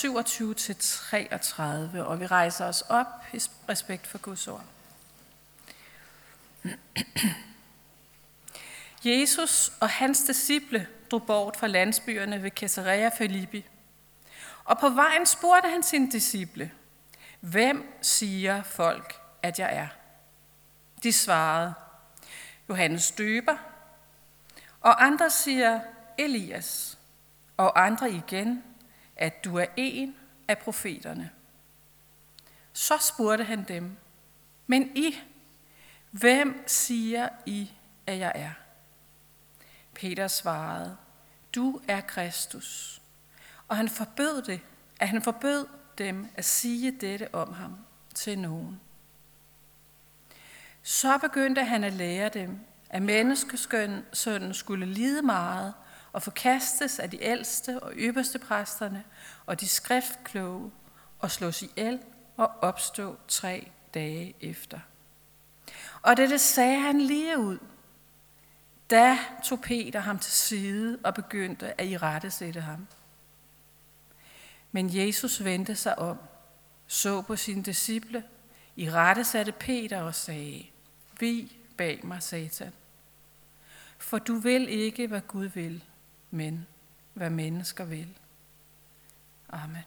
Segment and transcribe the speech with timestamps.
[0.00, 4.64] 27 til 33, og vi rejser os op i respekt for Guds ord.
[9.04, 13.64] Jesus og hans disciple drog bort fra landsbyerne ved Caesarea Philippi.
[14.64, 16.70] Og på vejen spurgte han sine disciple,
[17.40, 19.88] Hvem siger folk, at jeg er?
[21.02, 21.74] De svarede,
[22.68, 23.56] Johannes døber,
[24.80, 25.80] og andre siger
[26.18, 26.98] Elias,
[27.56, 28.64] og andre igen,
[29.20, 30.16] at du er en
[30.48, 31.30] af profeterne.
[32.72, 33.96] Så spurgte han dem,
[34.66, 35.14] men I,
[36.10, 37.70] hvem siger I,
[38.06, 38.50] at jeg er?
[39.94, 40.96] Peter svarede,
[41.54, 43.02] du er Kristus.
[43.68, 44.60] Og han forbød det,
[45.00, 45.66] at han forbød
[45.98, 47.76] dem at sige dette om ham
[48.14, 48.80] til nogen.
[50.82, 52.58] Så begyndte han at lære dem,
[52.90, 55.74] at menneskesønnen skulle lide meget
[56.12, 59.04] og forkastes af de ældste og ypperste præsterne
[59.46, 60.70] og de skriftkloge
[61.18, 62.00] og slås ihjel
[62.36, 64.80] og opstå tre dage efter.
[66.02, 67.58] Og dette sagde han lige ud.
[68.90, 72.86] Da tog Peter ham til side og begyndte at i rette sætte ham.
[74.72, 76.18] Men Jesus vendte sig om,
[76.86, 78.24] så på sine disciple,
[78.76, 80.66] i rette satte Peter og sagde,
[81.20, 82.72] Vi bag mig, Satan.
[83.98, 85.84] For du vil ikke, hvad Gud vil,
[86.30, 86.66] men
[87.14, 88.18] hvad mennesker vil.
[89.48, 89.82] Amen.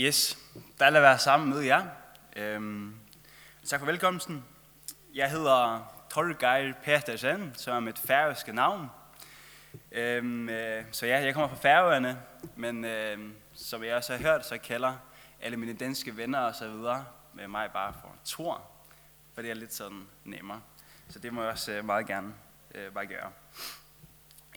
[0.00, 0.38] Yes,
[0.78, 1.86] der er være sammen med jer.
[2.36, 2.94] Øhm,
[3.66, 4.44] tak for velkomsten.
[5.14, 8.90] Jeg hedder Torgeir Petersen, som er mit færøske navn.
[9.92, 12.18] Øhm, øh, så ja, jeg kommer fra Færøerne,
[12.56, 13.18] men øh,
[13.54, 14.94] som jeg også har hørt, så kalder
[15.40, 17.04] alle mine danske venner og så videre
[17.34, 18.70] med mig bare for Tor,
[19.34, 20.60] for det er lidt sådan nemmere.
[21.08, 22.34] Så det må jeg også øh, meget gerne
[22.74, 23.30] øh, bare gøre.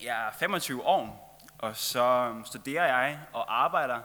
[0.02, 4.00] Jeg er 25 år, og så øhm, studerer jeg og arbejder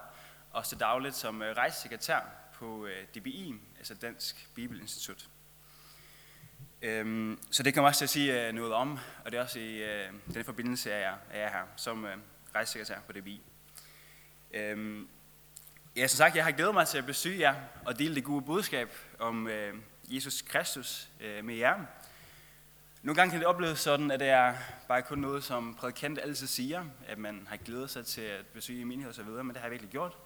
[0.51, 2.19] og så dagligt som øh, rejsesekretær
[2.53, 5.29] på øh, DBI, altså Dansk Bibelinstitut.
[6.81, 9.41] Øhm, så det kan man også til at sige øh, noget om, og det er
[9.41, 12.07] også i øh, den forbindelse, at jeg er her som
[12.55, 13.41] rejsesekretær på DBI.
[14.53, 15.07] Øhm,
[15.95, 18.41] ja, som sagt, jeg har glædet mig til at besøge jer og dele det gode
[18.41, 19.49] budskab om
[20.07, 21.09] Jesus Kristus
[21.43, 21.85] med jer.
[23.03, 24.53] Nogle gange kan det opleves sådan, at det er
[24.87, 28.85] bare kun noget, som prædikant altid siger, at man har glædet sig til at besøge
[28.85, 30.17] menighed videre, men det har jeg virkelig gjort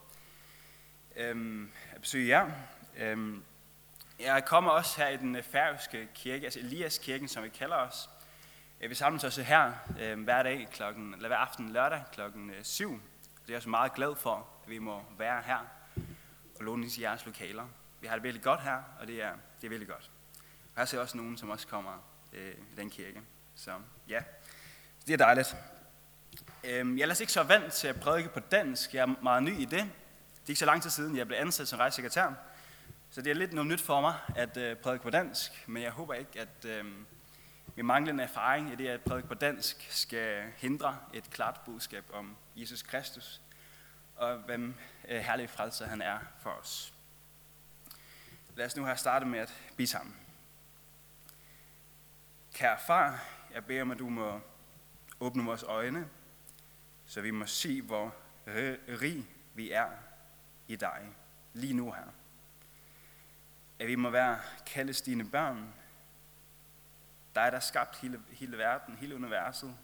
[1.21, 2.51] øhm, at besøge jer.
[2.97, 3.43] Øhm,
[4.19, 7.75] jeg kommer også her i den øh, færøske kirke, altså Elias kirken, som vi kalder
[7.75, 8.09] os.
[8.81, 12.93] Øh, vi samles også her øh, hver dag klokken, eller hver aften lørdag klokken 7.
[12.93, 12.99] Øh,
[13.41, 15.67] det er jeg også meget glad for, at vi må være her
[16.59, 17.67] og låne i jeres lokaler.
[18.01, 20.11] Vi har det virkelig godt her, og det er, det er virkelig godt.
[20.75, 22.03] Og her ser også nogen, som også kommer
[22.33, 23.21] øh, i den kirke.
[23.55, 23.71] Så
[24.07, 24.23] ja,
[25.07, 25.55] det er dejligt.
[26.63, 28.93] Øh, jeg er ellers ikke så vant til at prædike på dansk.
[28.93, 29.91] Jeg er meget ny i det,
[30.41, 32.33] det er ikke så lang tid siden, jeg blev ansat som rejsesekretær,
[33.09, 35.91] så det er lidt noget nyt for mig at øh, prædike på dansk, men jeg
[35.91, 36.85] håber ikke, at øh,
[37.75, 42.37] min manglende erfaring i det at prædike på dansk skal hindre et klart budskab om
[42.55, 43.41] Jesus Kristus,
[44.15, 44.75] og hvem
[45.07, 46.93] øh, herlig frelser han er for os.
[48.55, 50.15] Lad os nu have startet med at blive sammen.
[52.53, 54.39] Kære far, jeg beder om, at du må
[55.19, 56.09] åbne vores øjne,
[57.05, 58.15] så vi må se, hvor
[59.01, 59.87] rig vi er
[60.71, 61.15] i dig,
[61.53, 62.07] lige nu her.
[63.79, 65.73] At vi må være kaldes dine børn,
[67.35, 69.77] dig der har skabt hele, hele verden, hele universet,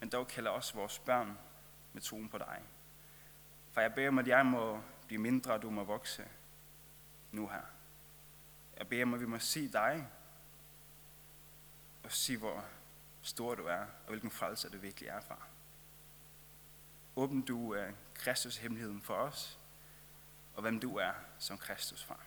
[0.00, 1.38] men dog kalder os vores børn
[1.92, 2.62] med troen på dig.
[3.72, 6.28] For jeg beder om, at jeg må blive mindre, og du må vokse
[7.32, 7.62] nu her.
[8.78, 10.08] Jeg beder om, at vi må se dig,
[12.02, 12.64] og se, hvor
[13.22, 15.48] stor du er, og hvilken frelse du virkelig er, far.
[17.18, 19.58] Åbn du øh, uh, Kristus hemmeligheden for os,
[20.54, 22.26] og hvem du er som Kristus far.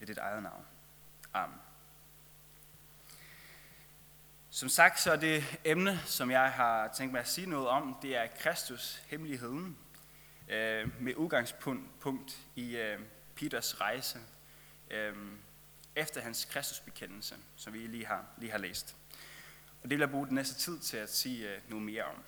[0.00, 0.66] I dit eget navn.
[1.34, 1.58] Amen.
[4.50, 7.98] Som sagt, så er det emne, som jeg har tænkt mig at sige noget om,
[8.02, 9.78] det er Kristus hemmeligheden,
[10.48, 13.00] øh, med udgangspunkt i øh,
[13.34, 14.18] Peters rejse,
[14.90, 15.16] øh,
[15.96, 18.96] efter hans Kristusbekendelse, som vi lige har, lige har læst.
[19.82, 22.24] Og det vil jeg bruge den næste tid til at sige øh, noget mere om.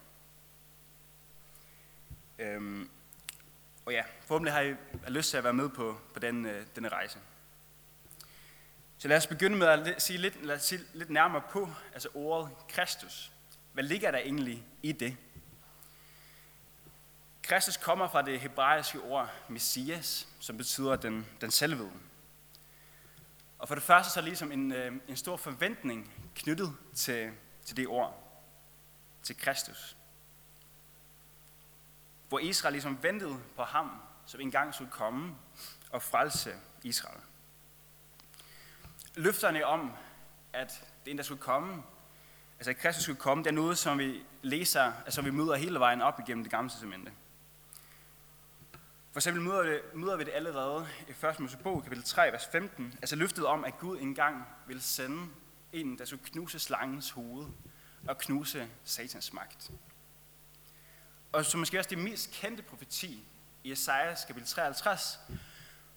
[2.40, 2.90] Øhm,
[3.84, 4.74] og ja, forhåbentlig har I
[5.08, 7.18] lyst til at være med på, på den, øh, denne rejse.
[8.98, 12.08] Så lad os begynde med at sige lidt, lad os sige lidt nærmere på altså
[12.14, 13.32] ordet Kristus.
[13.72, 15.16] Hvad ligger der egentlig i det?
[17.42, 21.90] Kristus kommer fra det hebraiske ord Messias, som betyder den, den selvede.
[23.58, 27.30] Og for det første så er ligesom en, øh, en stor forventning knyttet til,
[27.64, 28.42] til det ord,
[29.22, 29.96] til Kristus.
[32.30, 33.90] Hvor Israel ligesom ventede på ham,
[34.26, 35.34] som engang skulle komme
[35.90, 37.20] og frelse Israel.
[39.14, 39.92] Løfterne om,
[40.52, 41.82] at det der skulle komme,
[42.58, 45.78] altså at Kristus skulle komme, det er noget, som vi læser, altså vi møder hele
[45.78, 47.12] vejen op igennem det gamle testamente.
[49.12, 51.40] For eksempel møder vi, det, møder vi det allerede i 1.
[51.40, 52.94] Mosebog, kapitel 3, vers 15.
[53.02, 55.28] Altså løftet om, at Gud engang vil sende
[55.72, 57.46] en, der skulle knuse slangens hoved
[58.08, 59.70] og knuse satans magt.
[61.32, 63.24] Og så måske også det mest kendte profeti
[63.64, 65.20] i Esajas kapitel 53,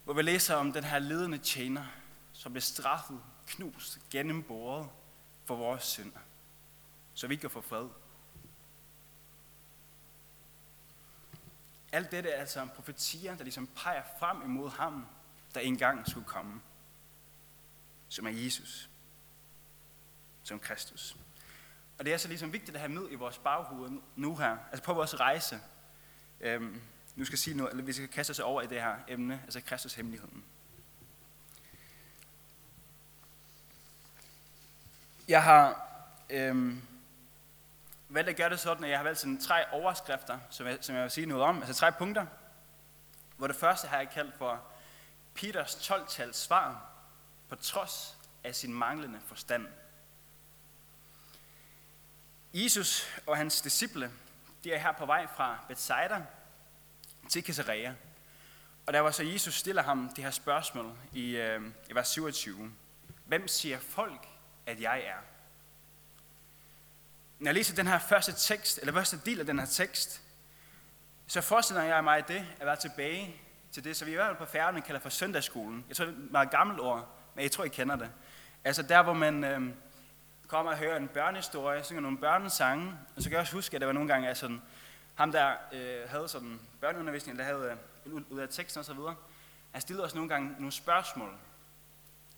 [0.04, 1.86] hvor vi læser om den her ledende tjener,
[2.32, 4.88] som blev straffet, knust, gennemboret
[5.44, 6.18] for vores synder,
[7.14, 7.88] så vi kan få fred.
[11.92, 15.06] Alt dette er altså profetier, der ligesom peger frem imod ham,
[15.54, 16.60] der engang skulle komme,
[18.08, 18.90] som er Jesus,
[20.42, 21.16] som Kristus.
[21.98, 24.84] Og det er så ligesom vigtigt at have med i vores baghoved nu her, altså
[24.84, 25.60] på vores rejse.
[26.40, 26.82] Øhm,
[27.16, 29.60] nu skal sige noget, eller vi skal kaste os over i det her emne, altså
[29.60, 30.44] Kristus hemmeligheden.
[35.28, 35.88] Jeg har
[36.30, 36.82] øhm,
[38.08, 40.94] valgt at gøre det sådan, at jeg har valgt sådan tre overskrifter, som jeg, som
[40.94, 42.26] jeg vil sige noget om, altså tre punkter.
[43.36, 44.62] Hvor det første har jeg kaldt for
[45.34, 46.90] Peters 12-tals svar,
[47.48, 49.66] på trods af sin manglende forstand.
[52.56, 54.10] Jesus og hans disciple,
[54.64, 56.22] de er her på vej fra Bethsaida
[57.28, 57.94] til Caesarea.
[58.86, 62.72] Og der var så Jesus stiller ham det her spørgsmål i, øh, i vers 27.
[63.24, 64.28] Hvem siger folk,
[64.66, 65.16] at jeg er?
[67.38, 70.22] Når jeg læser den her første tekst, eller første del af den her tekst,
[71.26, 73.36] så forestiller jeg mig det at være tilbage
[73.72, 75.84] til det, som vi i hvert fald på færgerne kalder for søndagsskolen.
[75.88, 78.10] Jeg tror, det er et meget gammelt ord, men jeg tror, I kender det.
[78.64, 79.74] Altså der, hvor man øh,
[80.46, 83.80] kommer og hører en børnehistorie, synger nogle børnesange, og så kan jeg også huske, at
[83.80, 84.62] der var nogle gange, at sådan,
[85.14, 89.14] ham der øh, havde sådan børneundervisning, der havde øh, ud af teksten og så videre,
[89.72, 91.36] han stillede os nogle gange nogle spørgsmål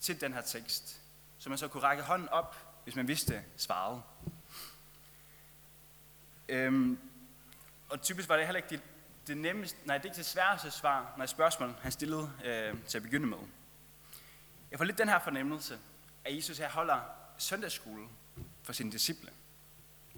[0.01, 1.01] til den her tekst,
[1.39, 4.03] så man så kunne række hånden op, hvis man vidste svaret.
[6.49, 6.99] Øhm,
[7.89, 8.83] og typisk var det heller ikke det,
[9.27, 12.99] det nemmeste, nej, det er ikke det sværeste svar, når spørgsmål han stillede øh, til
[12.99, 13.39] at begynde med.
[14.71, 15.79] Jeg får lidt den her fornemmelse,
[16.25, 17.01] at Jesus her holder
[17.39, 18.09] søndagsskole
[18.63, 19.31] for sine disciple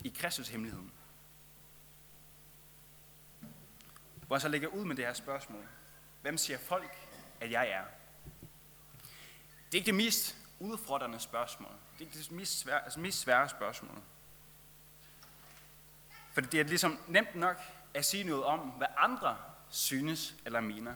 [0.04, 0.92] i Kristus hemmeligheden.
[4.26, 5.68] Hvor han så lægger ud med det her spørgsmål.
[6.22, 6.96] Hvem siger folk,
[7.40, 7.84] at jeg er?
[9.66, 11.72] Det er ikke det mest udfordrende spørgsmål.
[11.92, 14.02] Det er ikke det mest svære, altså mest svære spørgsmål.
[16.32, 17.56] For det er ligesom nemt nok
[17.94, 19.36] at sige noget om, hvad andre
[19.70, 20.94] synes eller mener.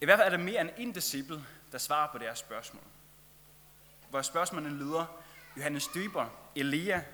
[0.00, 2.82] I hvert fald er der mere end en disciple, der svarer på det her spørgsmål.
[4.10, 5.06] Hvor spørgsmålene lyder,
[5.56, 7.04] Johannes Dyber, Elia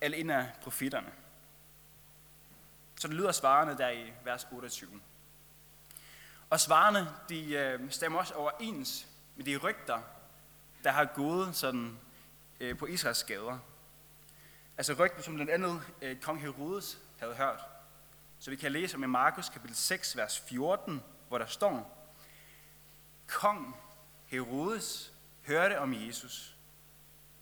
[0.00, 1.12] eller en af profitterne.
[2.96, 5.00] Så det lyder svarene der i vers 28.
[6.50, 9.06] Og svarene, de øh, stemmer også overens
[9.36, 10.00] med de rygter,
[10.84, 11.98] der har gået sådan,
[12.60, 13.58] øh, på Israels gader.
[14.78, 17.60] Altså rygter, som blandt andet øh, kong Herodes havde hørt.
[18.38, 22.06] Så vi kan læse om i Markus kapitel 6, vers 14, hvor der står,
[23.26, 23.76] Kong
[24.26, 25.13] Herodes
[25.46, 26.56] hørte om Jesus,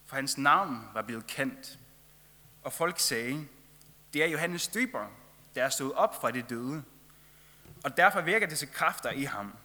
[0.06, 1.78] for hans navn var blevet kendt.
[2.62, 3.48] Og folk sagde,
[4.12, 5.06] det er Johannes Døber,
[5.54, 6.82] der er stået op fra de døde,
[7.84, 9.56] og derfor virker disse kræfter i ham.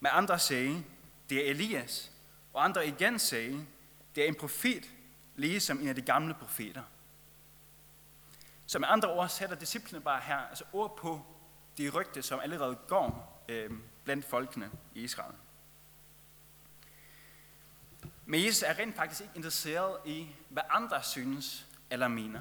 [0.00, 0.84] Men andre sagde,
[1.30, 2.12] det er Elias,
[2.52, 3.66] og andre igen sagde,
[4.14, 4.90] det er en profet,
[5.36, 6.82] ligesom en af de gamle profeter.
[8.66, 11.26] Så med andre ord sætter disciplene bare her altså ord på
[11.78, 13.70] de rygte, som allerede går øh,
[14.04, 15.34] blandt folkene i Israel.
[18.26, 22.40] Men Jesus er rent faktisk ikke interesseret i, hvad andre synes eller mener.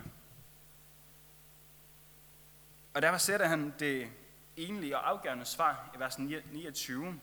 [2.94, 4.12] Og derfor sætter han det
[4.58, 7.20] egentlige og afgørende svar i vers 29,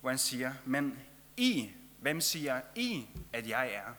[0.00, 0.98] hvor han siger, men
[1.36, 3.94] I, hvem siger I, at jeg er?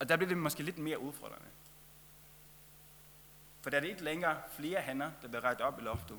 [0.00, 1.46] Og der bliver det måske lidt mere udfordrende.
[3.62, 6.18] For der er det ikke længere flere hænder, der bliver rækket op i loftet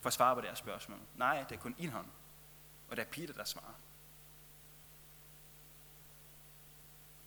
[0.00, 0.98] for at svare på deres spørgsmål.
[1.16, 2.06] Nej, det er kun en hånd.
[2.88, 3.74] Og det er Peter, der svarer.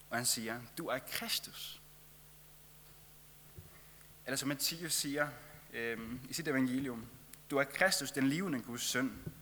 [0.09, 1.81] Og han siger, du er Kristus.
[4.25, 5.27] Eller som Matthæus siger
[5.73, 5.99] øh,
[6.29, 7.05] i sit evangelium,
[7.49, 9.33] du er Kristus, den levende Guds søn.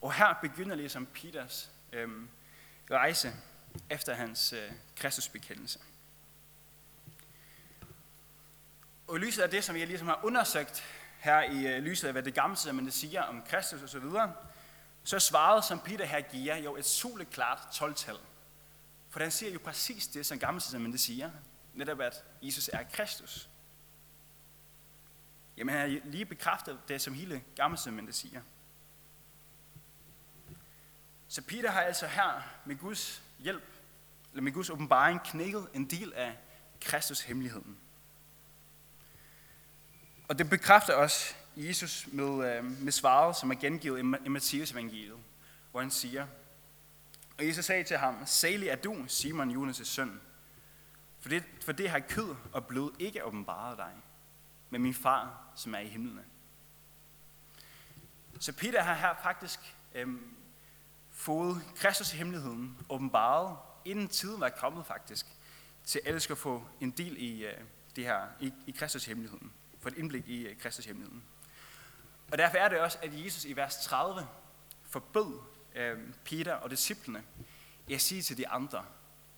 [0.00, 2.08] Og her begynder ligesom Peters øh,
[2.90, 3.32] rejse
[3.90, 5.78] efter hans øh, Kristusbekendelse.
[9.08, 10.84] Og i lyset af det, som jeg ligesom har undersøgt
[11.18, 14.30] her i øh, lyset af, hvad det gamle det siger om Kristus osv., så,
[15.04, 18.16] så svaret, som Peter her giver, jo et soleklart 12-tal.
[19.12, 20.60] For han siger jo præcis det, som gamle
[20.92, 21.30] det siger,
[21.74, 23.48] netop at Jesus er Kristus.
[25.56, 28.40] Jamen han har lige bekræftet det, som hele gamle det siger.
[31.28, 33.64] Så Peter har altså her med Guds hjælp,
[34.30, 36.36] eller med Guds åbenbaring, knækket en del af
[36.80, 37.78] Kristus hemmeligheden.
[40.28, 45.18] Og det bekræfter også Jesus med, øh, med svaret, som er gengivet i Matthæus evangeliet,
[45.70, 46.26] hvor han siger,
[47.42, 50.20] og Jesus sagde til ham, Salig er du, Simon Jonas' søn,
[51.20, 53.92] for det, for det har kød og blod ikke åbenbaret dig,
[54.70, 56.24] men min far, som er i himlene.
[58.40, 60.36] Så Peter har her faktisk øhm,
[61.10, 65.26] fået Kristus i hemmeligheden åbenbaret, inden tiden var kommet faktisk,
[65.84, 67.60] til at alle skal få en del i øh,
[67.96, 71.22] det her, i, i Kristus hemmeligheden få et indblik i øh, Kristus hemmeligheden.
[72.32, 74.28] Og derfor er det også, at Jesus i vers 30
[74.82, 75.40] forbød
[75.74, 77.24] øh, Peter og disciplene
[77.88, 78.84] jeg sige til de andre,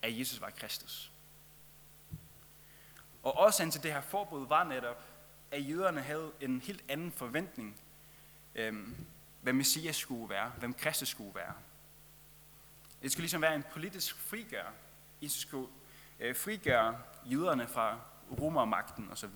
[0.03, 1.13] at Jesus var Kristus.
[3.23, 5.05] Og årsagen til det her forbud var netop,
[5.51, 7.81] at jøderne havde en helt anden forventning,
[8.55, 8.89] øh,
[9.43, 11.55] hvem Messias skulle være, hvem Kristus skulle være.
[13.03, 14.73] Det skulle ligesom være en politisk frigør.
[15.23, 15.69] Jesus skulle
[16.21, 18.01] øh, frigøre jøderne fra
[18.41, 19.31] romermagten osv.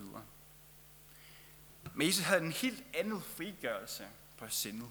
[1.94, 4.06] Men Jesus havde en helt anden frigørelse
[4.38, 4.88] på sindet.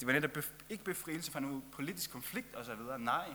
[0.00, 2.80] Det var netop ikke befrielse fra nogen politisk konflikt osv.
[2.98, 3.34] Nej.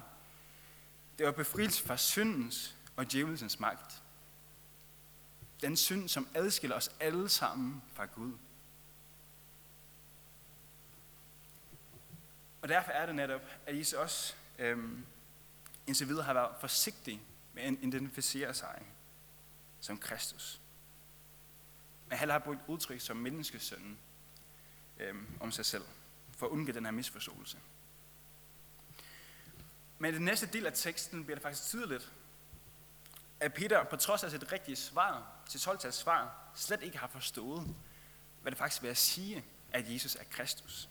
[1.17, 4.03] Det var befrielse fra syndens og djævelsens magt.
[5.61, 8.33] Den synd, som adskiller os alle sammen fra Gud.
[12.61, 15.05] Og derfor er det netop, at Jesus også øhm,
[15.87, 17.21] indtil videre har været forsigtig
[17.53, 18.81] med at identificere sig
[19.79, 20.61] som Kristus.
[22.09, 23.97] Men han har brugt udtryk som menneskesønnen
[24.99, 25.83] øhm, om sig selv,
[26.41, 27.57] for at undgå den her misforståelse.
[29.99, 32.11] Men i den næste del af teksten bliver det faktisk tydeligt,
[33.39, 37.75] at Peter på trods af sit rigtige svar, sit 12 svar, slet ikke har forstået,
[38.41, 40.89] hvad det faktisk vil at sige, at Jesus er Kristus.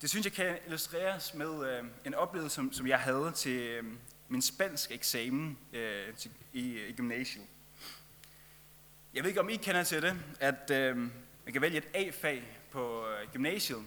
[0.00, 3.84] Det synes jeg kan illustreres med øh, en oplevelse, som, som jeg havde til øh,
[4.28, 7.46] min spansk eksamen øh, til, i, i gymnasiet.
[9.14, 10.96] Jeg ved ikke, om I kender til det, at øh,
[11.44, 13.82] man kan vælge et A-fag på øh, gymnasiet,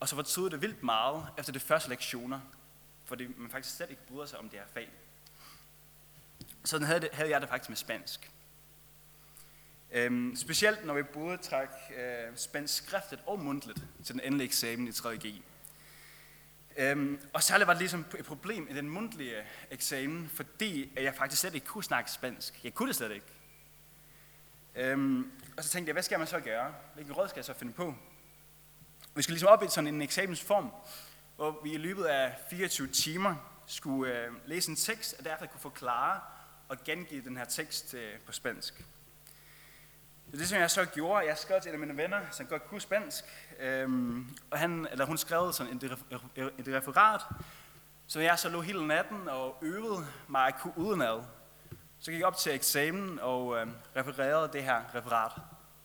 [0.00, 2.40] og så fortryder det vildt meget efter de første lektioner,
[3.04, 4.90] fordi man faktisk slet ikke bryder sig om det her fag.
[6.64, 8.30] Sådan havde, det, havde jeg det faktisk med spansk.
[9.92, 14.88] Øhm, specielt når vi både træk øh, spansk skriftligt og mundtligt til den endelige eksamen
[14.88, 15.42] i 3.G.
[16.76, 21.40] Øhm, og særligt var det ligesom et problem i den mundtlige eksamen, fordi jeg faktisk
[21.40, 22.64] slet ikke kunne snakke spansk.
[22.64, 23.26] Jeg kunne det slet ikke.
[24.74, 26.74] Øhm, og så tænkte jeg, hvad skal man så gøre?
[26.94, 27.94] Hvilken råd skal jeg så finde på?
[29.14, 30.72] Vi skal ligesom op i sådan en eksamensform,
[31.36, 33.34] hvor vi i løbet af 24 timer
[33.66, 36.20] skulle øh, læse en tekst, og derefter kunne forklare
[36.68, 38.84] og gengive den her tekst øh, på spansk.
[40.30, 41.26] Det det, som jeg så gjorde.
[41.26, 43.24] Jeg skrev til en af mine venner, som godt kunne spansk,
[43.58, 45.84] øhm, og han, eller hun skrev sådan et,
[46.58, 47.20] et referat,
[48.06, 51.22] så jeg så lå hele natten og øvede mig at kunne udenad.
[52.02, 53.66] Så gik jeg op til eksamen og øh,
[53.96, 55.32] refererede det her referat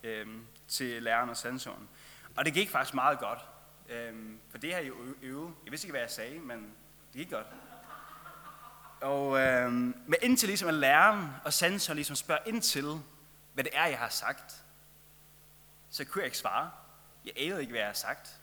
[0.02, 0.26] øh,
[0.68, 1.88] til læreren og sensoren.
[2.36, 3.38] Og det gik faktisk meget godt.
[3.88, 4.14] Øh,
[4.50, 5.54] for det her jeg jo øvet.
[5.64, 6.58] Jeg vidste ikke, hvad jeg sagde, men
[7.12, 7.46] det gik godt.
[9.00, 13.00] Og øh, men indtil ligesom at læreren og sensoren ligesom spørger ind til,
[13.54, 14.64] hvad det er, jeg har sagt,
[15.90, 16.70] så kunne jeg ikke svare.
[17.24, 18.40] Jeg anede ikke, hvad jeg har sagt.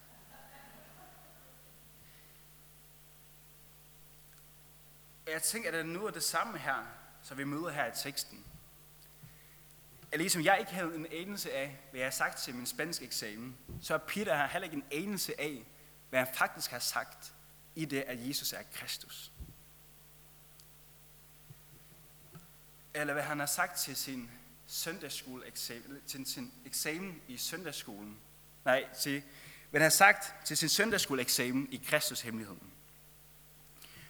[5.28, 8.46] Jeg tænker, at det nu er det samme her som vi møder her i teksten.
[10.12, 13.02] At ligesom jeg ikke havde en anelse af, hvad jeg har sagt til min spansk
[13.02, 15.66] eksamen, så er Peter her heller ikke en anelse af,
[16.10, 17.34] hvad han faktisk har sagt
[17.76, 19.32] i det, at Jesus er Kristus.
[22.94, 24.30] Eller hvad han har sagt til sin
[24.68, 28.18] søndagsskoleeksamen, til sin eksamen i søndagsskolen.
[28.66, 29.24] Nej, til,
[29.70, 32.72] hvad han har sagt til sin søndagsskoleeksamen i Kristus hemmeligheden.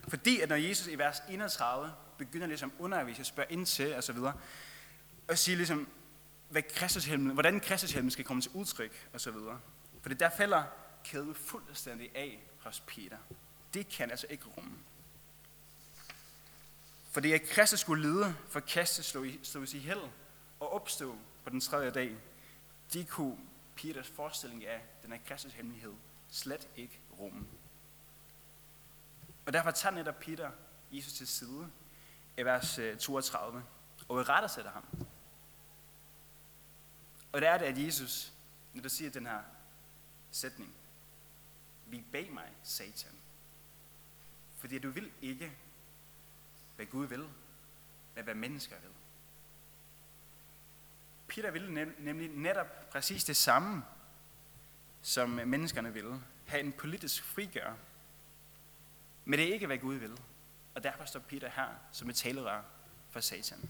[0.08, 1.94] Fordi at når Jesus i vers 31
[2.28, 4.18] begynder ligesom at undervise og spørge ind til osv.,
[5.28, 5.88] og sige ligesom,
[6.50, 9.60] hvad Kristushelmen, hvordan Kristushelmen skal komme til udtryk og så videre.
[10.02, 10.64] For det der falder
[11.04, 13.18] kæden fuldstændig af hos Peter.
[13.74, 14.78] Det kan altså ikke rumme.
[17.12, 19.06] Fordi at Kristus skulle lide, for kastet
[19.44, 20.02] slås i held
[20.60, 22.16] og opstå på den tredje dag,
[22.94, 23.38] de kunne
[23.76, 25.94] Peters forestilling af den her Kristus hemmelighed
[26.30, 27.46] slet ikke rumme.
[29.46, 30.52] Og derfor tager netop Peter
[30.92, 31.70] Jesus til side
[32.38, 33.64] i vers øh, 32
[34.08, 34.84] og i retter sætter ham.
[37.32, 38.34] Og det er det, at Jesus,
[38.74, 39.40] når der siger den her
[40.32, 40.74] sætning,
[41.86, 43.12] vi bag mig, satan.
[44.58, 45.52] Fordi du vil ikke,
[46.76, 47.30] hvad Gud vil,
[48.16, 48.90] men hvad mennesker vil.
[51.28, 53.84] Peter ville nemlig netop præcis det samme,
[55.02, 56.22] som menneskerne ville.
[56.46, 57.74] Have en politisk frigør.
[59.26, 60.18] Men det er ikke, hvad Gud vil.
[60.76, 62.62] Og derfor står Peter her som et talerør
[63.10, 63.70] for satan.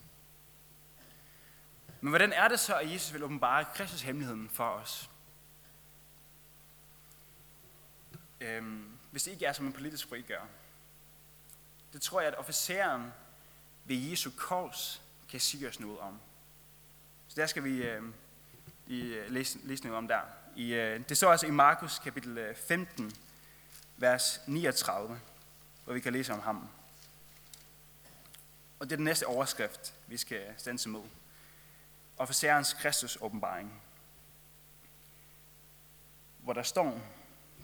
[2.01, 5.09] Men hvordan er det så, at Jesus vil åbenbare Kristus hemmeligheden for os?
[8.41, 10.41] Øhm, hvis det ikke er som en politisk frigør.
[11.93, 13.13] Det tror jeg, at officeren
[13.85, 16.19] ved Jesu kors kan sige os noget om.
[17.27, 18.13] Så der skal vi øhm, øh,
[18.87, 20.21] i, læse, læse noget om der.
[20.55, 23.11] I, øh, det står altså i Markus kapitel øh, 15,
[23.97, 25.19] vers 39,
[25.83, 26.69] hvor vi kan læse om ham.
[28.83, 31.01] Og det er den næste overskrift, vi skal stanse med.
[32.17, 33.81] Officerens Kristus åbenbaring.
[36.37, 37.01] Hvor der står,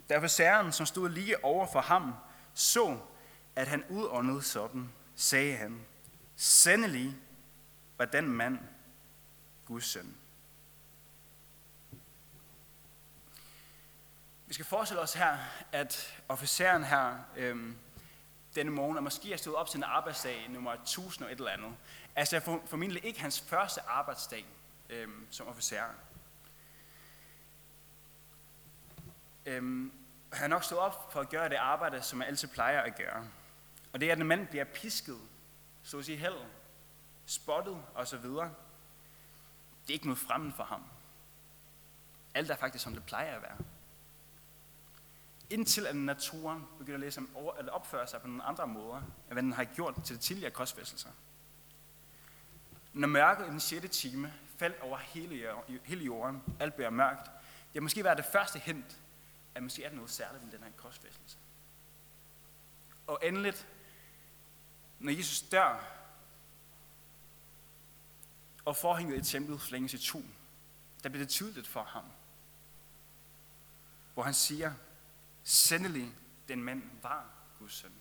[0.10, 2.14] da officeren, som stod lige over for ham,
[2.54, 3.00] så,
[3.56, 5.86] at han udåndede sådan, sagde han,
[6.36, 7.16] Sandelig
[7.98, 8.60] var den mand
[9.66, 10.18] Guds søn.
[14.48, 15.38] Vi skal forestille os her,
[15.72, 17.78] at officeren her øhm,
[18.56, 21.52] denne morgen og måske er stået op til en arbejdsdag nummer 1000 og et eller
[21.52, 21.76] andet.
[22.16, 24.46] Altså for, formentlig ikke hans første arbejdsdag
[24.90, 25.84] øhm, som officer.
[29.46, 29.92] Øhm,
[30.34, 32.96] han har nok stået op for at gøre det arbejde, som man altid plejer at
[32.98, 33.28] gøre.
[33.94, 35.20] Og det er, at en mand bliver pisket,
[35.84, 36.46] så at sige held,
[37.26, 38.24] spottet osv.
[38.24, 40.84] Det er ikke noget fremmed for ham.
[42.34, 43.58] Alt er faktisk, som det plejer at være.
[45.50, 49.34] Indtil at naturen begynder at, læse over, at opføre sig på nogle andre måder, end
[49.34, 51.10] hvad den har gjort til de tidligere kostfæstelser.
[52.94, 53.98] Når mørket i den 6.
[53.98, 55.48] time faldt over hele,
[55.84, 57.32] hele jorden, alt bliver mørkt,
[57.74, 59.00] det måske være det første hint,
[59.56, 61.38] at måske er der noget særligt ved den her kostfæstelse.
[63.08, 63.68] Og endeligt,
[65.00, 65.86] når Jesus dør,
[68.66, 70.24] og forhænget i templet flænges i to,
[71.04, 72.04] der bliver det tydeligt for ham,
[74.14, 74.74] hvor han siger,
[75.50, 76.16] sendelig
[76.48, 77.26] den mand var
[77.60, 77.94] Guds søn.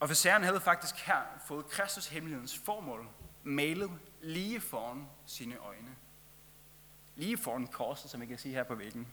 [0.00, 3.08] Officeren havde faktisk her fået Kristus hemmelighedens formål
[3.42, 5.96] malet lige foran sine øjne.
[7.16, 9.08] Lige foran korset, som jeg kan sige her på væggen.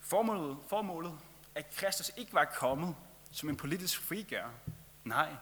[0.00, 1.18] Formålet, formålet
[1.54, 2.96] at Kristus ikke var kommet
[3.30, 4.50] som en politisk frigør.
[5.04, 5.36] Nej,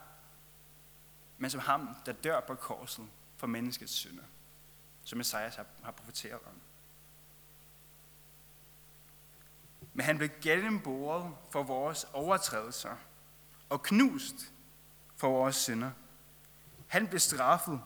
[1.39, 4.25] men som ham, der dør på korset for menneskets synder,
[5.05, 6.61] som Messias har, har profeteret om.
[9.95, 12.97] Men han blev gennemboret for vores overtrædelser
[13.69, 14.53] og knust
[15.17, 15.91] for vores synder.
[16.87, 17.81] Han blev straffet,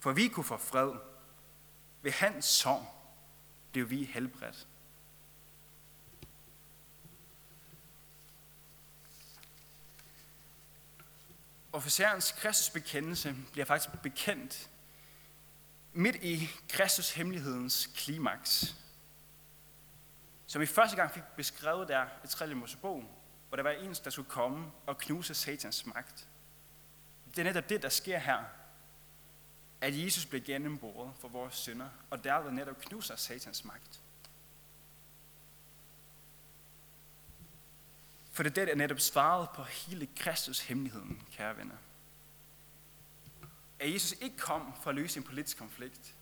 [0.00, 0.92] for vi kunne få fred.
[2.02, 2.86] Ved hans sorg
[3.72, 4.66] blev vi helbredt.
[11.76, 14.70] officerens Kristus bekendelse bliver faktisk bekendt
[15.92, 18.76] midt i Kristus hemmelighedens klimaks.
[20.46, 22.54] Som vi første gang fik beskrevet der i 3.
[22.54, 23.04] Mosebog,
[23.48, 26.28] hvor der var en, der skulle komme og knuse satans magt.
[27.30, 28.44] Det er netop det, der sker her.
[29.80, 34.00] At Jesus blev gennemboret for vores synder, og derved netop knuser satans magt.
[38.32, 41.76] For det er det, der netop svaret på hele Kristus hemmeligheden, kære venner.
[43.78, 46.14] At Jesus ikke kom for at løse en politisk konflikt,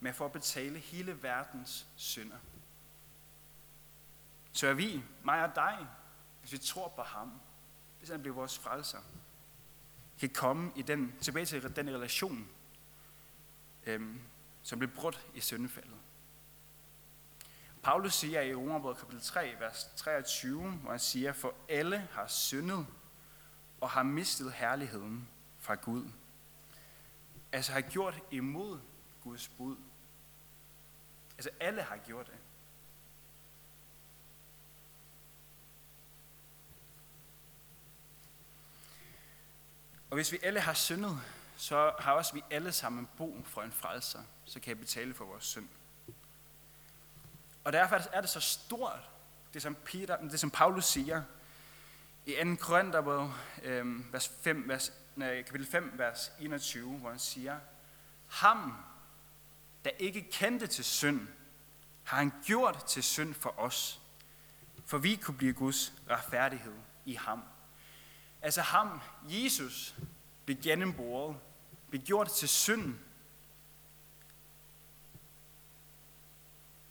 [0.00, 2.36] men for at betale hele verdens synder.
[4.54, 5.86] Så er vi, mig og dig,
[6.40, 7.40] hvis vi tror på ham,
[7.98, 8.98] hvis han bliver vores frelser,
[10.20, 12.48] kan komme i den, tilbage til den relation,
[13.86, 14.20] øhm,
[14.62, 15.96] som blev brudt i syndefaldet.
[17.82, 22.86] Paulus siger i Romerbrevet kapitel 3, vers 23, hvor han siger, for alle har syndet
[23.80, 26.10] og har mistet herligheden fra Gud.
[27.52, 28.80] Altså har gjort imod
[29.22, 29.76] Guds bud.
[31.36, 32.38] Altså alle har gjort det.
[40.14, 41.20] Og hvis vi alle har syndet,
[41.56, 45.24] så har også vi alle sammen brug for en frelser, så kan jeg betale for
[45.24, 45.68] vores synd.
[47.64, 49.10] Og derfor er det så stort,
[49.54, 51.22] det som, Peter, det som Paulus siger
[52.26, 52.54] I 2.
[52.60, 57.58] Korinther, øh, vers 5, vers, nej, kapitel 5, vers 21, hvor han siger,
[58.28, 58.76] Ham,
[59.84, 61.28] der ikke kendte til synd,
[62.04, 64.00] har han gjort til synd for os,
[64.86, 66.74] for vi kunne blive Guds retfærdighed
[67.04, 67.42] i ham.
[68.44, 69.94] Altså ham, Jesus,
[70.44, 71.36] blev gennemboret,
[71.88, 72.98] blev gjort til synd,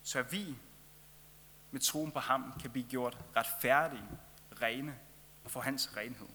[0.03, 0.55] så vi
[1.71, 4.03] med troen på ham kan blive gjort retfærdige,
[4.61, 4.99] rene
[5.43, 6.27] og få hans renhed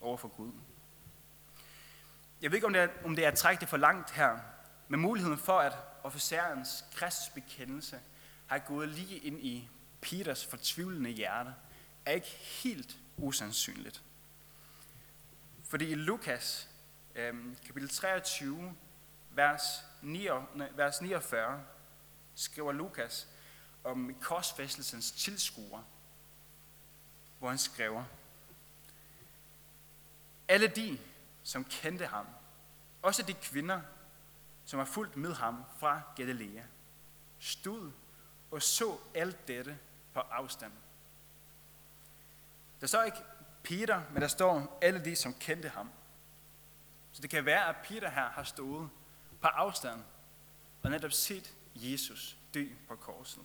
[0.00, 0.52] over for Gud.
[2.42, 4.38] Jeg ved ikke, om det er, om det er at trække det for langt her,
[4.88, 8.00] men muligheden for, at officerens kristusbekendelse
[8.46, 9.68] har gået lige ind i
[10.00, 11.54] Peters fortvivlende hjerte,
[12.06, 12.26] er ikke
[12.62, 14.02] helt usandsynligt.
[15.64, 16.68] Fordi i Lukas
[17.14, 18.74] øhm, kapitel 23,
[19.30, 19.62] vers,
[20.02, 20.28] 9,
[20.74, 21.64] vers 49,
[22.34, 23.28] skriver Lukas
[23.84, 25.82] om korsfæstelsens tilskuer,
[27.38, 28.04] hvor han skriver,
[30.48, 30.98] alle de,
[31.42, 32.26] som kendte ham,
[33.02, 33.80] også de kvinder,
[34.64, 36.62] som har fulgt med ham fra Galilea,
[37.38, 37.92] stod
[38.50, 39.78] og så alt dette
[40.14, 40.72] på afstand.
[42.84, 43.18] Der står ikke
[43.62, 45.90] Peter, men der står alle de, som kendte ham.
[47.12, 48.90] Så det kan være, at Peter her har stået
[49.40, 50.00] på afstand
[50.82, 53.42] og netop set Jesus dø på korset.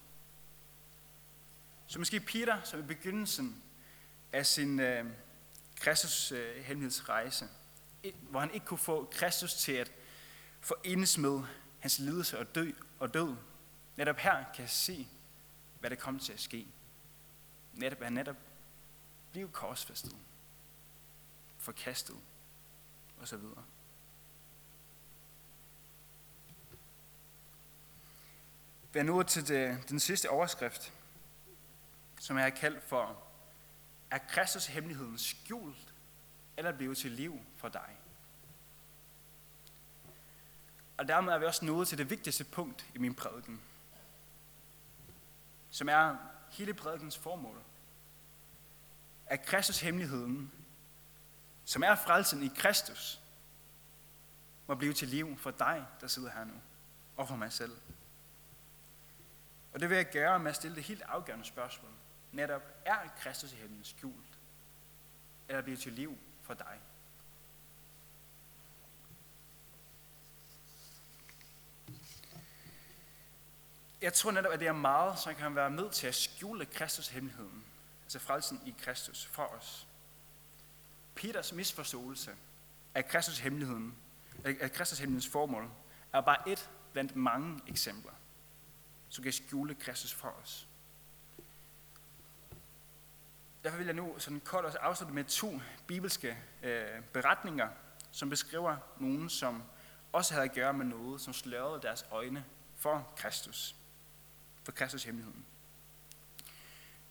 [1.88, 3.64] Så måske Peter, som i begyndelsen
[4.34, 5.06] af sin øh,
[5.76, 7.48] Kristus øh, hemmelighedsrejse,
[8.22, 9.92] hvor han ikke kunne få Kristus til at
[10.60, 11.42] forenes med
[11.80, 13.36] hans lidelse og død, og død.
[13.96, 15.08] Netop her kan se,
[15.80, 16.68] hvad der kommer til at ske.
[17.74, 18.36] Netop han netop
[19.32, 20.16] blive korsfæstet,
[21.58, 22.16] forkastet
[23.22, 23.40] osv.
[28.94, 30.94] Vær nu til det, den sidste overskrift,
[32.20, 33.24] som jeg har kaldt for,
[34.12, 35.94] er Kristus hemmeligheden skjult
[36.58, 37.98] eller blevet til liv for dig?
[40.98, 43.62] Og dermed er vi også nået til det vigtigste punkt i min prædiken,
[45.70, 46.18] som er
[46.50, 47.64] hele prædikens formål.
[49.30, 50.52] At Kristus hemmeligheden,
[51.66, 53.22] som er frelsen i Kristus,
[54.68, 56.54] må blive til liv for dig, der sidder her nu,
[57.18, 57.78] og for mig selv.
[59.74, 61.92] Og det vil jeg gøre med at stille det helt afgørende spørgsmål.
[62.32, 64.40] Netop, er Kristus i himlen skjult?
[65.48, 66.80] Eller bliver til liv for dig?
[74.02, 77.08] Jeg tror netop, at det er meget, som kan være med til at skjule Kristus
[77.08, 77.69] hemmeligheden.
[78.10, 79.88] Altså frelsen i Kristus for os.
[81.16, 82.36] Peters misforståelse
[82.96, 83.96] af Kristus hemmeligheden,
[84.44, 85.70] af Kristus hemmelighedens formål,
[86.14, 88.12] er bare et blandt mange eksempler,
[89.10, 90.68] som kan skjule Kristus for os.
[93.64, 97.70] Derfor vil jeg nu sådan kort også afslutte med to bibelske øh, beretninger,
[98.12, 99.64] som beskriver nogen, som
[100.14, 102.46] også havde at gøre med noget, som slørede deres øjne
[102.78, 103.76] for Kristus
[104.64, 105.46] for Kristus hemmeligheden.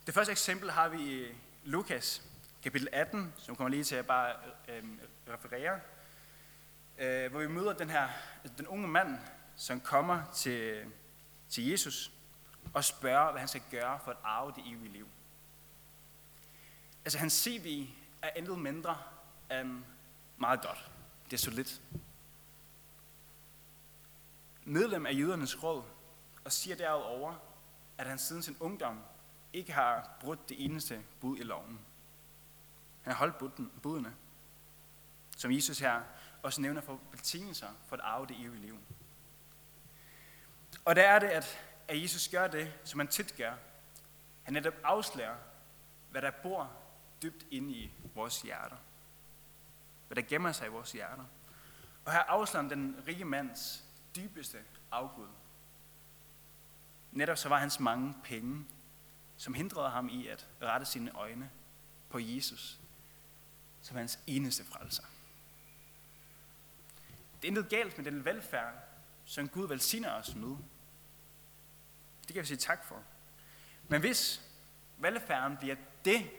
[0.09, 1.27] Det første eksempel har vi i
[1.65, 2.23] Lukas,
[2.63, 4.35] kapitel 18, som kommer lige til at bare
[4.69, 4.85] øh,
[5.29, 5.81] referere,
[6.99, 8.09] øh, hvor vi møder den her,
[8.59, 9.19] den unge mand,
[9.57, 10.85] som kommer til,
[11.49, 12.13] til Jesus
[12.75, 15.09] og spørger, hvad han skal gøre for at arve det evige liv.
[17.05, 17.87] Altså hans CV
[18.23, 18.99] er intet mindre
[19.51, 19.85] end
[20.39, 20.91] meget godt.
[21.25, 21.81] Det er solidt.
[24.65, 25.83] Medlem af jødernes råd,
[26.45, 27.35] og siger derudover,
[27.99, 28.99] at han siden sin ungdom
[29.53, 31.81] ikke har brudt det eneste bud i loven.
[33.03, 34.15] Han har holdt budene,
[35.37, 36.03] som Jesus her
[36.43, 38.79] også nævner for betingelser for at arve det evige liv.
[40.85, 41.59] Og der er det, at,
[41.89, 43.55] at Jesus gør det, som han tit gør.
[44.43, 45.37] Han netop afslører,
[46.11, 46.73] hvad der bor
[47.23, 48.77] dybt inde i vores hjerter.
[50.07, 51.25] Hvad der gemmer sig i vores hjerter.
[52.05, 53.85] Og her afslører den rige mands
[54.17, 54.59] dybeste
[54.91, 55.29] afgud.
[57.13, 58.67] Netop så var hans mange penge,
[59.39, 61.51] som hindrede ham i at rette sine øjne
[62.11, 62.79] på Jesus,
[63.83, 65.03] som hans eneste frelser.
[67.37, 68.75] Det er intet galt med den velfærd,
[69.25, 70.57] som Gud velsigner os med.
[72.27, 73.03] Det kan vi sige tak for.
[73.89, 74.43] Men hvis
[74.99, 76.31] velfærden bliver det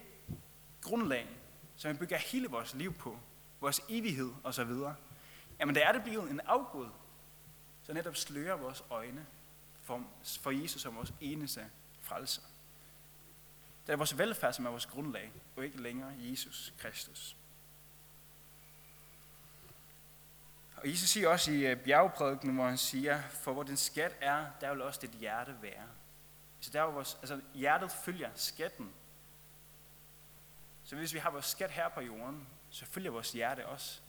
[0.81, 1.29] grundlag,
[1.75, 3.19] som vi bygger hele vores liv på,
[3.59, 4.71] vores evighed osv.,
[5.59, 6.89] jamen der er det blevet en afgud,
[7.83, 9.25] så netop slører vores øjne
[9.81, 10.03] for,
[10.41, 11.69] for Jesus som vores eneste
[12.01, 12.41] frelser.
[13.89, 17.35] Det er vores velfærd, som er vores grundlag, og ikke længere Jesus Kristus.
[20.77, 24.45] Og Jesus siger også i øh, bjergprædiken, hvor han siger, for hvor din skat er,
[24.61, 25.87] der vil også dit hjerte være.
[26.59, 28.93] Så der er vores, altså hjertet følger skatten.
[30.83, 34.01] Så hvis vi har vores skat her på jorden, så følger vores hjerte også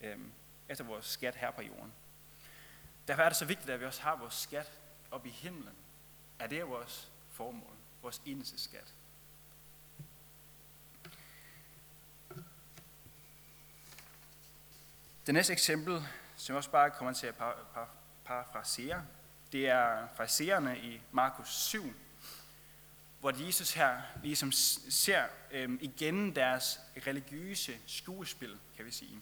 [0.00, 0.32] øhm,
[0.68, 1.92] efter vores skat her på jorden.
[3.08, 4.72] Derfor er det så vigtigt, at vi også har vores skat
[5.10, 5.74] op i himlen.
[6.38, 8.94] Er det vores formål, vores eneste skat.
[15.30, 16.02] Det næste eksempel,
[16.36, 17.34] som også bare kommer til at
[18.24, 19.04] parafrasere,
[19.52, 21.92] det er fraserne i Markus 7,
[23.20, 29.20] hvor Jesus her ligesom ser øhm, igen deres religiøse skuespil, kan vi sige,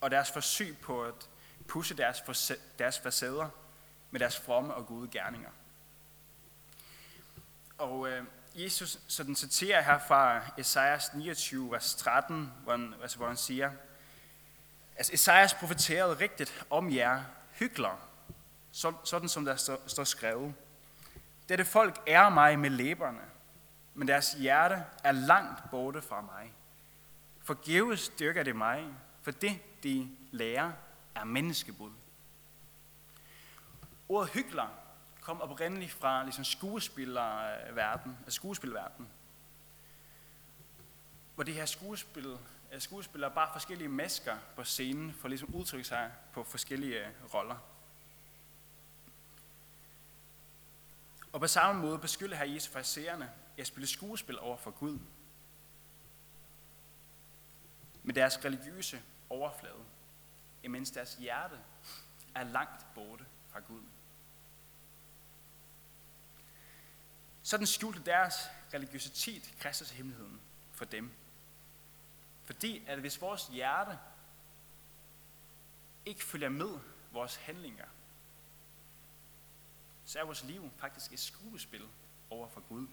[0.00, 1.28] og deres forsøg på at
[1.68, 3.48] pusse deres, deres facader
[4.10, 5.50] med deres fromme og gode gerninger.
[7.78, 8.24] Og øh,
[8.54, 13.36] Jesus så den citerer her fra Esajas 29, vers 13, hvor han, altså, hvor han
[13.36, 13.70] siger,
[14.96, 17.98] altså Esajas profeterede rigtigt om jer hyklere,
[19.04, 20.54] sådan som der står, står skrevet.
[21.48, 23.22] Dette folk er mig med læberne,
[23.94, 26.52] men deres hjerte er langt borte fra mig.
[27.42, 28.86] Forgæves dyrker det mig,
[29.22, 30.72] for det, de lærer,
[31.14, 31.92] er menneskebud.
[34.08, 34.68] Ordet hyggelig
[35.20, 39.08] kom oprindeligt fra ligesom skuespillerverden, altså skuespilverden,
[41.34, 42.38] hvor det her skuespil,
[42.78, 47.56] skuespillere bare forskellige masker på scenen for ligesom at udtrykke sig på forskellige roller.
[51.32, 54.98] Og på samme måde beskylder her Jesus farisæerne at spille skuespil over for Gud.
[58.02, 59.84] Med deres religiøse overflade,
[60.62, 61.58] imens deres hjerte
[62.34, 63.82] er langt borte fra Gud.
[67.42, 68.34] Sådan skjulte deres
[68.74, 70.40] religiøsitet Kristus hemmeligheden
[70.72, 71.12] for dem.
[72.46, 73.98] Fordi at hvis vores hjerte
[76.06, 76.78] ikke følger med
[77.12, 77.84] vores handlinger,
[80.04, 81.88] så er vores liv faktisk et skuespil
[82.30, 82.86] over for Gud.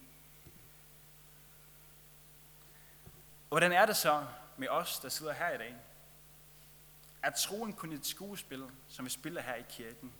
[3.49, 5.75] Og hvordan er det så med os, der sidder her i dag?
[7.23, 10.13] Er troen kun et skuespil, som vi spiller her i kirken?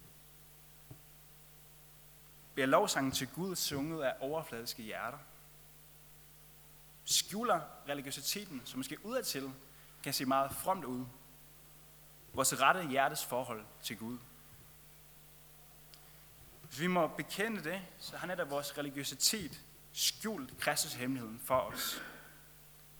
[2.54, 5.18] Bliver lovsangen til Gud sunget af overfladiske hjerter?
[7.06, 9.52] Skjuler religiøsiteten, som måske udadtil
[10.04, 11.06] kan se meget fromt ud,
[12.34, 14.18] vores rette hjertes forhold til Gud?
[16.62, 19.62] Hvis vi må bekende det, så har netop vores religiøsitet
[19.94, 22.02] skjult Kristus hemmeligheden for os.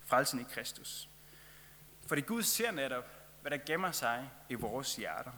[0.06, 1.10] Frelsen i Kristus.
[2.08, 3.06] For det Gud ser netop,
[3.42, 5.32] hvad der gemmer sig i vores hjerter.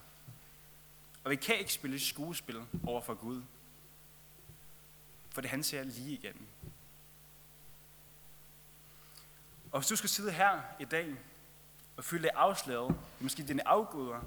[1.23, 3.43] Og vi kan ikke spille skuespil over for Gud.
[5.29, 6.47] For det han ser lige igennem.
[9.75, 11.15] Og hvis du skal sidde her i dag
[11.97, 14.21] og føle dig afsløret, måske dine afguder,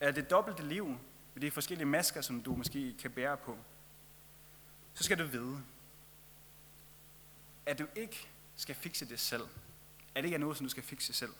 [0.00, 0.98] er det dobbelte liv,
[1.34, 3.58] med de forskellige masker, som du måske kan bære på,
[4.94, 5.62] så skal du vide,
[7.66, 9.42] at du ikke skal fikse det selv.
[10.14, 11.32] At det ikke er noget, som du skal fikse selv.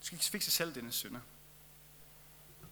[0.00, 1.20] Du skal ikke fikse selv dine synder.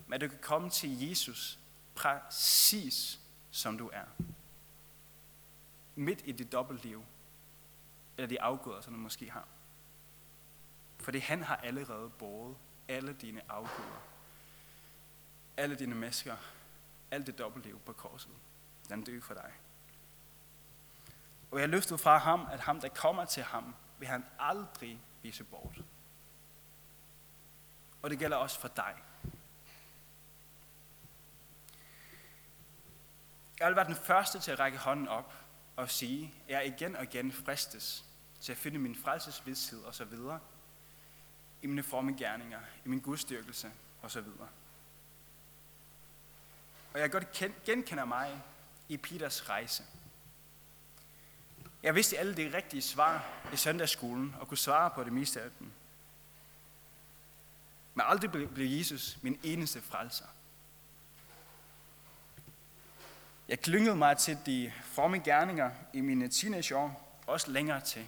[0.06, 1.58] Men at du kan komme til Jesus
[1.94, 4.24] præcis som du er.
[5.94, 7.04] Midt i dit dobbeltliv.
[8.18, 9.48] Eller de afgåder, som du måske har.
[10.98, 12.56] For det han har allerede båret
[12.88, 14.08] alle dine afgåder
[15.58, 16.36] alle dine masker,
[17.10, 18.30] alt det dobbeltliv på korset.
[18.88, 19.52] Den døde for dig.
[21.50, 25.44] Og jeg løftede fra ham, at ham, der kommer til ham, vil han aldrig vise
[25.44, 25.82] bort.
[28.02, 28.94] Og det gælder også for dig.
[33.60, 35.34] Jeg vil være den første til at række hånden op
[35.76, 38.04] og sige, at jeg igen og igen fristes
[38.40, 40.40] til at finde min frelsesvidshed og så videre
[41.62, 43.70] i mine fromme gerninger, i min gudstyrkelse
[44.02, 44.48] og så videre.
[46.94, 47.32] Og jeg godt
[47.64, 48.42] genkender mig
[48.88, 49.84] i Peters rejse.
[51.82, 55.50] Jeg vidste alle de rigtige svar i søndagsskolen og kunne svare på det meste af
[55.58, 55.70] dem.
[57.94, 60.26] Men aldrig blev Jesus min eneste frelser.
[63.48, 68.06] Jeg klyngede mig til de fromme gerninger i mine teenageår, også længere til.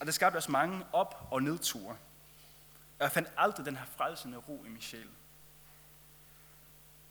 [0.00, 1.96] Og det skabte os mange op- og nedture.
[2.98, 5.08] Og jeg fandt aldrig den her frelsende ro i min sjæl.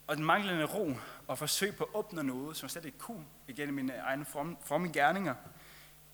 [0.06, 3.26] Og den manglende ro og forsøg på at opnå noget, som jeg slet ikke kunne
[3.48, 4.24] igennem mine egne
[4.60, 5.34] fromme gerninger,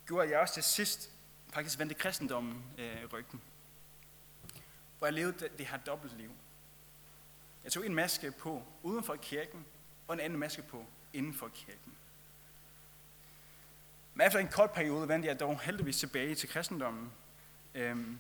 [0.06, 1.10] gjorde, at jeg også til sidst
[1.52, 3.40] faktisk vendte kristendommen øh, ryggen.
[4.98, 6.30] Hvor jeg levede det, det her dobbeltliv.
[7.64, 9.66] Jeg tog en maske på uden for kirken,
[10.08, 11.94] og en anden maske på inden for kirken.
[14.16, 17.12] Men efter en kort periode vendte jeg dog heldigvis tilbage til kristendommen.
[17.74, 18.18] Øhm,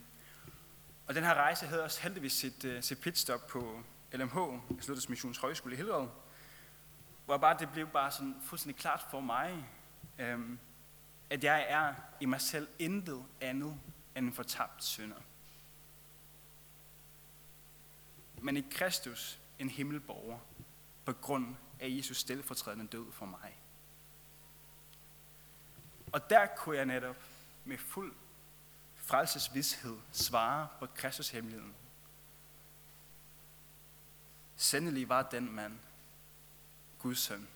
[1.06, 3.82] og den her rejse havde også heldigvis sit, uh, sit pitstop på
[4.12, 4.36] LMH,
[4.80, 6.08] Sluttets Missions Højskole i Hillerød,
[7.24, 9.68] hvor bare, det blev bare sådan fuldstændig klart for mig,
[10.18, 10.58] øhm,
[11.30, 13.80] at jeg er i mig selv intet andet
[14.16, 15.20] end en fortabt synder.
[18.42, 20.38] Men i Kristus en himmelborger
[21.04, 23.56] på grund af Jesus stedfortrædende død for mig.
[26.12, 27.16] Og der kunne jeg netop
[27.64, 28.14] med fuld
[28.94, 31.74] frelsesvidshed svare på Kristus hemmeligheden.
[34.56, 35.78] Sendelig var den mand
[36.98, 37.48] Guds søn.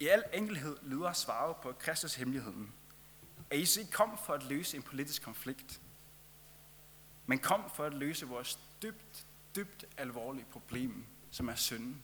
[0.00, 2.72] I al enkelhed lyder svaret på Kristus hemmeligheden,
[3.50, 5.80] at Jesus ikke kom for at løse en politisk konflikt,
[7.26, 9.26] men kom for at løse vores dybt,
[9.56, 12.02] dybt alvorlige problem, som er synden,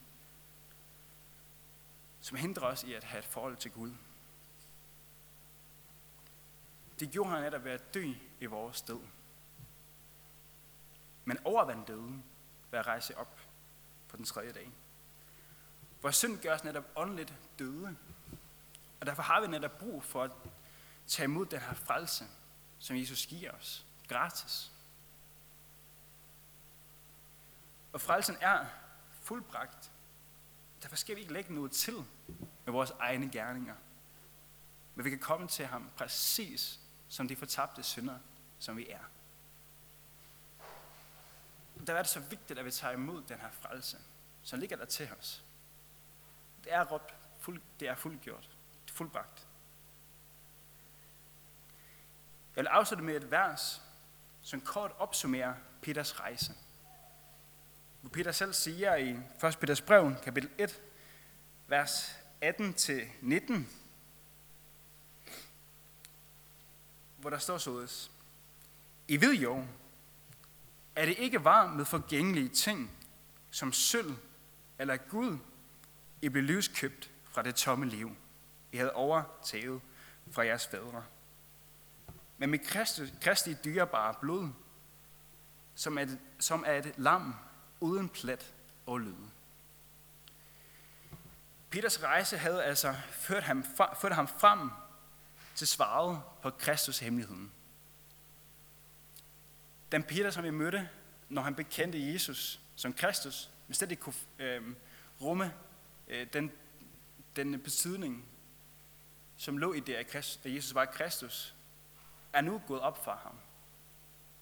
[2.21, 3.93] som hindrer os i at have et forhold til Gud.
[6.99, 8.99] Det gjorde han netop ved at dø i vores sted.
[11.25, 12.23] Men overvandt døden
[12.71, 13.39] ved at rejse op
[14.07, 14.71] på den tredje dag.
[16.01, 17.97] Vores synd gør os netop åndeligt døde.
[18.99, 20.31] Og derfor har vi netop brug for at
[21.07, 22.25] tage imod den her frelse,
[22.79, 23.85] som Jesus giver os.
[24.07, 24.71] Gratis.
[27.93, 28.65] Og frelsen er
[29.21, 29.91] fuldbragt.
[30.83, 32.05] Derfor skal vi ikke lægge noget til
[32.65, 33.75] med vores egne gerninger.
[34.95, 38.19] Men vi kan komme til ham præcis som de fortabte synder,
[38.59, 39.03] som vi er.
[41.87, 43.97] Der er det så vigtigt, at vi tager imod den her frelse,
[44.43, 45.43] som ligger der til os.
[46.63, 48.49] Det er råbt, fuld, det er fuldgjort,
[48.85, 49.47] det er fuldbragt.
[52.55, 53.81] Jeg vil afslutte med et vers,
[54.41, 56.53] som kort opsummerer Peters rejse.
[58.01, 59.57] Hvor Peter selv siger i 1.
[59.59, 60.81] Peters brev, kapitel 1,
[61.67, 63.53] vers 18-19,
[67.17, 68.11] hvor der står således.
[69.07, 69.65] I ved jo,
[70.95, 72.91] at det ikke var med forgængelige ting,
[73.51, 74.15] som sølv
[74.79, 75.37] eller Gud,
[76.21, 78.15] I blev livskøbt fra det tomme liv,
[78.71, 79.81] I havde overtaget
[80.31, 81.03] fra jeres fædre.
[82.37, 84.49] Men med Kristi, Kristi dyrebare blod,
[85.75, 86.05] som er,
[86.39, 87.35] som er et lam
[87.79, 88.53] uden plet
[88.85, 89.29] og lyde.
[91.69, 93.63] Peters rejse havde altså ført ham,
[94.01, 94.69] ført ham frem
[95.55, 97.51] til svaret på Kristus hemmeligheden.
[99.91, 100.89] Den Peter, som vi mødte,
[101.29, 104.75] når han bekendte Jesus som Kristus, men slet ikke kunne øh,
[105.21, 105.53] rumme
[106.07, 106.51] øh, den,
[107.35, 108.25] den betydning,
[109.37, 111.55] som lå i det, at, Christus, at Jesus var Kristus,
[112.33, 113.35] er nu gået op for ham.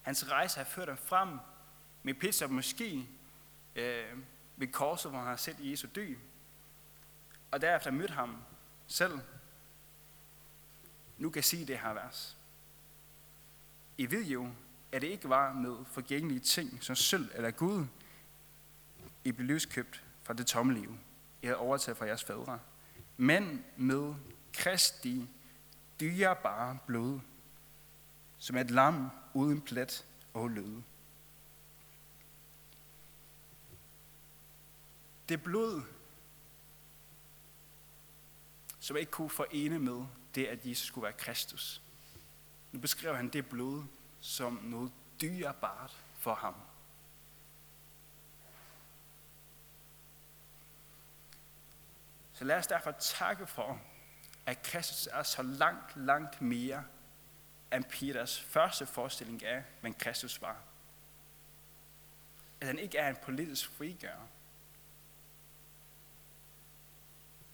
[0.02, 1.40] Hans rejse har ført ham frem
[2.04, 3.08] med Peter måske
[3.78, 4.18] øh,
[4.56, 6.14] ved korset, hvor han har set Jesus dø,
[7.52, 8.38] og derefter mødt ham
[8.88, 9.20] selv
[11.18, 12.38] nu kan sige det her vers.
[13.98, 14.50] I ved jo,
[14.92, 17.86] at det ikke var med forgængelige ting, som sølv eller Gud,
[19.24, 20.98] I blev løskøbt fra det tomme liv,
[21.42, 22.60] I havde overtaget fra jeres fædre,
[23.18, 24.16] men med
[24.54, 25.30] Kristi
[26.00, 27.20] dyrebare blod,
[28.38, 30.84] som et lam uden plet og løde.
[35.30, 35.82] Det blod,
[38.80, 41.82] som ikke kunne forene med det, at Jesus skulle være Kristus.
[42.72, 43.84] Nu beskriver han det blod
[44.20, 46.56] som noget dyrebart for ham.
[52.34, 53.82] Så lad os derfor takke for,
[54.46, 56.84] at Kristus er så langt, langt mere
[57.74, 60.58] end Peters første forestilling af, men Kristus var.
[62.62, 64.28] At han ikke er en politisk frigører,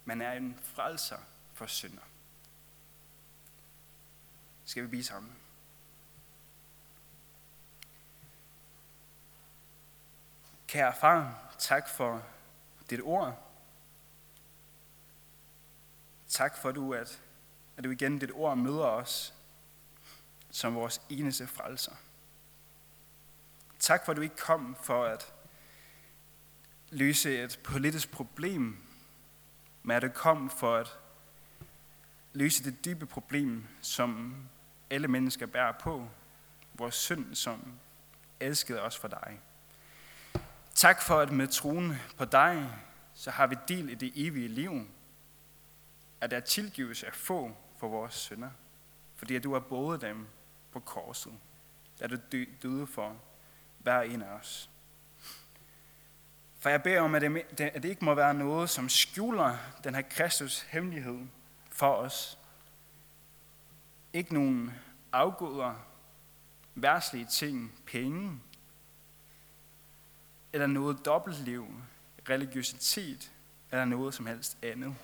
[0.06, 1.18] men er en frelser
[1.54, 2.04] for synder
[4.66, 5.32] skal vi blive sammen.
[10.68, 12.24] Kære far, tak for
[12.90, 13.50] dit ord.
[16.28, 17.22] Tak for, du, at,
[17.78, 19.34] at du igen dit ord møder os
[20.50, 21.96] som vores eneste frelser.
[23.80, 25.34] Tak for, at du ikke kom for at
[26.90, 28.88] løse et politisk problem,
[29.84, 31.00] men at det kom for at
[32.34, 34.36] løse det dybe problem, som
[34.90, 36.08] alle mennesker bærer på,
[36.74, 37.74] vores synd, som
[38.40, 39.40] elskede os for dig.
[40.76, 42.70] Tak for, at med troen på dig,
[43.14, 44.88] så har vi del i det evige liv,
[46.22, 46.42] at der er
[47.04, 48.50] af få for vores synder,
[49.16, 50.28] fordi at du har båret dem
[50.72, 51.34] på korset,
[52.00, 52.18] da du
[52.64, 53.16] døde for
[53.80, 54.70] hver en af os.
[56.64, 59.96] For jeg beder om, at det, at det ikke må være noget, som skjuler den
[59.96, 61.20] her Kristus hemmelighed
[61.70, 62.40] for os,
[64.14, 64.74] ikke nogen
[65.12, 65.76] afgoder,
[66.76, 68.40] værtslige ting, penge,
[70.54, 71.68] eller noget dobbeltliv,
[72.30, 73.32] religiøsitet,
[73.72, 74.96] eller noget som helst andet.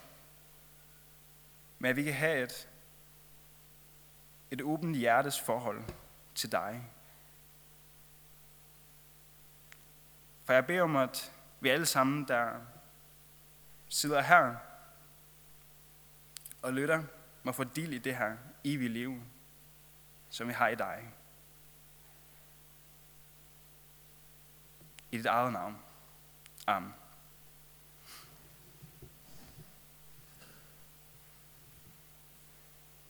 [1.79, 2.67] men at vi kan have et,
[4.51, 5.83] et åbent hjertes forhold
[6.35, 6.83] til dig.
[10.45, 12.61] For jeg beder om, at vi alle sammen, der
[13.89, 14.55] sidder her
[16.61, 17.03] og lytter,
[17.43, 19.23] må få del i det her evige liv,
[20.29, 21.13] som vi har i dig.
[25.11, 25.77] I dit eget navn.
[26.67, 26.93] Amen.